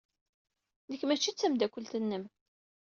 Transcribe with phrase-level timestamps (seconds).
[0.89, 2.25] Nekk maci d tameddakelt-nnem.